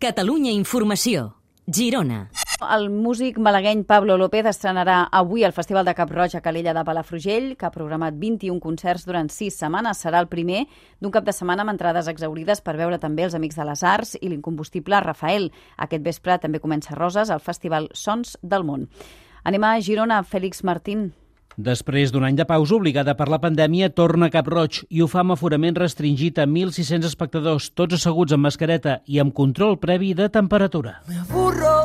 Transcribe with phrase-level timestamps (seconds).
[0.00, 1.34] Catalunya Informació.
[1.66, 2.28] Girona.
[2.74, 6.84] El músic malagueny Pablo López estrenarà avui al Festival de Cap Roig a Calella de
[6.86, 10.02] Palafrugell, que ha programat 21 concerts durant 6 setmanes.
[10.02, 10.66] Serà el primer
[11.00, 14.16] d'un cap de setmana amb entrades exaurides per veure també els Amics de les Arts
[14.20, 15.50] i l'incombustible Rafael.
[15.76, 18.88] Aquest vespre també comença Roses al Festival Sons del Món.
[19.44, 21.12] Anem a Girona, Fèlix Martín.
[21.56, 25.20] Després d'un any de pausa obligada per la pandèmia, torna Cap Roig i ho fa
[25.20, 30.30] amb aforament restringit a 1.600 espectadors, tots asseguts amb mascareta i amb control previ de
[30.32, 31.00] temperatura.
[31.08, 31.76] Me aburro,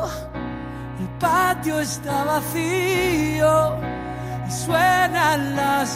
[0.99, 3.53] el patio está vacío
[4.47, 5.86] y suenan las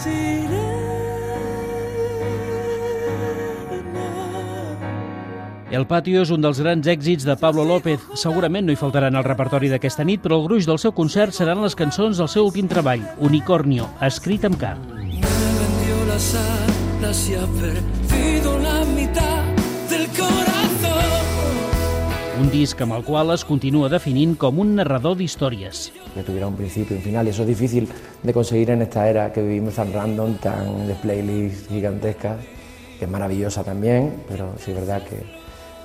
[5.72, 8.02] El Patio és un dels grans èxits de Pablo López.
[8.20, 11.62] Segurament no hi faltaran al repertori d'aquesta nit, però el gruix del seu concert seran
[11.64, 14.60] les cançons del seu últim treball, Unicornio, escrit amb
[17.12, 19.44] y ha perdido la mitad
[19.90, 21.62] del corazón.
[22.42, 25.92] Un disc amb el qual es continua definint com un narrador d'històries.
[26.14, 27.88] que tuviera un principio y un final y eso es difícil
[28.24, 32.38] de conseguir en esta era que vivimos tan random, tan de playlists gigantescas,
[33.00, 35.24] que es maravillosa también, pero sí es verdad que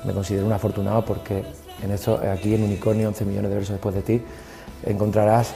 [0.04, 1.44] me considero un afortunado porque
[1.82, 4.22] en esto, aquí en Unicornio, 11 millones de versos después de ti,
[4.84, 5.54] encontrarás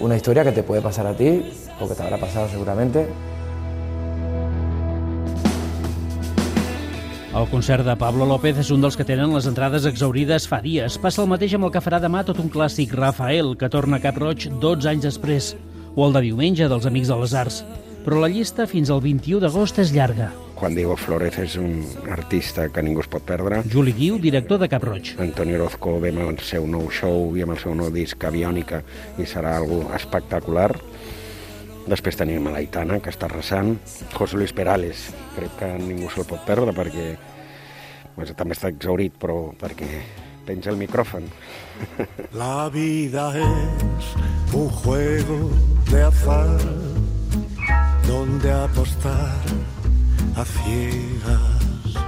[0.00, 3.08] una historia que te puede pasar a ti o que te habrá pasado seguramente,
[7.38, 10.96] El concert de Pablo López és un dels que tenen les entrades exaurides fa dies.
[10.98, 14.02] Passa el mateix amb el que farà demà tot un clàssic, Rafael, que torna a
[14.02, 15.52] Cap Roig 12 anys després,
[15.94, 17.62] o el de diumenge dels Amics de les Arts.
[18.02, 20.32] Però la llista fins al 21 d'agost és llarga.
[20.58, 23.60] Juan Diego Flórez és un artista que ningú es pot perdre.
[23.70, 25.12] Juli Guiu, director de Cap Roig.
[25.22, 28.80] Antoni Orozco ve amb el seu nou show i amb el seu nou disc Aviònica
[29.22, 30.72] i serà algo espectacular.
[31.88, 33.76] Després tenim a l'Aitana, que està arrasant.
[34.16, 35.06] José Luis Perales,
[35.36, 37.06] crec que ningú se'l pot perdre perquè
[38.16, 40.02] pues, també està exaurit, però perquè
[40.48, 41.30] penja el micròfon.
[42.42, 44.12] La vida es
[44.52, 45.50] un juego
[45.92, 46.58] de azar
[48.08, 49.77] donde apostar
[50.38, 51.98] a ciegas.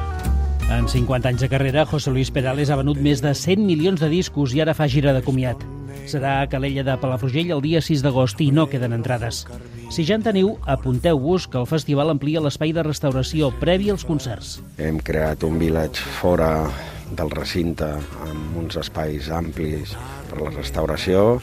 [0.70, 4.08] En 50 anys de carrera, José Luis Perales ha venut més de 100 milions de
[4.08, 5.58] discos i ara fa gira de comiat.
[6.06, 9.42] Serà a Calella de Palafrugell el dia 6 d'agost i no queden entrades.
[9.90, 14.60] Si ja en teniu, apunteu-vos que el festival amplia l'espai de restauració previ als concerts.
[14.78, 16.70] Hem creat un village fora
[17.10, 17.88] del recinte
[18.28, 19.96] amb uns espais amplis
[20.30, 21.40] per a la restauració.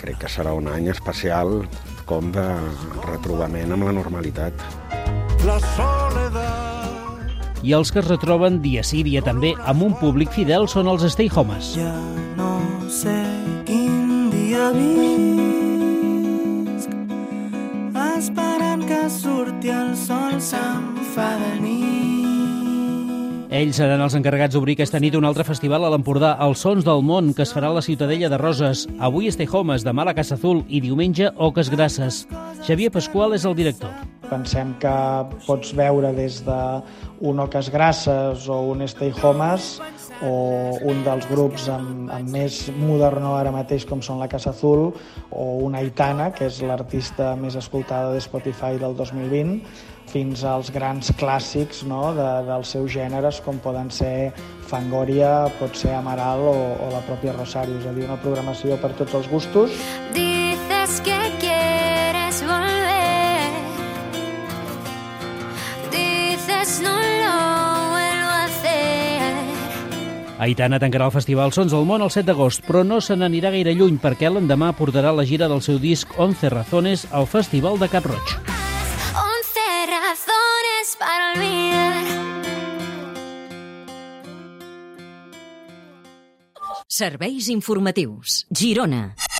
[0.00, 1.60] Crec que serà un any especial
[2.08, 2.48] com de
[3.04, 4.64] retrobament amb la normalitat.
[5.44, 6.01] La soledad.
[7.62, 11.04] I els que es retroben dia sí, dia també, amb un públic fidel són els
[11.14, 11.76] Stay Homes.
[11.78, 11.94] Ja
[12.34, 12.58] no
[12.90, 13.14] sé
[13.68, 15.22] quin dia visc
[18.16, 21.82] esperant que surti el sol se'm fa de nit
[23.52, 27.02] Ells seran els encarregats d'obrir aquesta nit un altre festival a l'Empordà, els Sons del
[27.04, 28.86] Món, que es farà a la Ciutadella de Roses.
[28.96, 32.24] Avui Stay Homes, demà a la Casa Azul i diumenge Oques Grasses.
[32.64, 33.92] Xavier Pasqual és el director.
[34.32, 34.92] Pensem que
[35.44, 36.58] pots veure des de
[37.28, 39.74] un Oques Grasses o un Stay Homes
[40.24, 40.32] o
[40.88, 44.88] un dels grups amb, amb més moderno ara mateix com són la Casa Azul
[45.30, 49.60] o una Aitana, que és l'artista més escoltada de Spotify del 2020
[50.12, 54.32] fins als grans clàssics no, de, dels seus gèneres com poden ser
[54.68, 58.94] Fangoria, pot ser Amaral o, o la pròpia Rosario, és a dir, una programació per
[58.98, 59.76] tots els gustos.
[60.16, 61.18] Dices que
[70.42, 73.76] Aitana tancarà el festival Sons del Món el 7 d'agost, però no se n'anirà gaire
[73.78, 78.08] lluny perquè l'endemà portarà la gira del seu disc 11 Razones al Festival de Cap
[78.10, 78.34] Roig.
[79.22, 82.02] Once razones para olvidar.
[86.90, 88.42] Serveis informatius.
[88.50, 89.14] Girona.